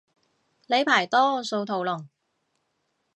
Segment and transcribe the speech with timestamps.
[0.65, 2.09] 呢排多數屠龍